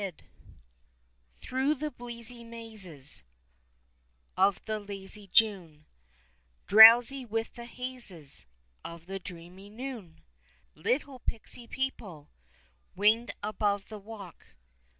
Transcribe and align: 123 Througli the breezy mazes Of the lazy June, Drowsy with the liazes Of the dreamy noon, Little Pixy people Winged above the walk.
123 0.01 1.37
Througli 1.75 1.79
the 1.79 1.91
breezy 1.91 2.43
mazes 2.43 3.21
Of 4.35 4.59
the 4.65 4.79
lazy 4.79 5.27
June, 5.31 5.85
Drowsy 6.65 7.23
with 7.23 7.53
the 7.53 7.67
liazes 7.67 8.47
Of 8.83 9.05
the 9.05 9.19
dreamy 9.19 9.69
noon, 9.69 10.21
Little 10.73 11.19
Pixy 11.19 11.69
people 11.69 12.31
Winged 12.95 13.35
above 13.43 13.89
the 13.89 13.99
walk. 13.99 14.55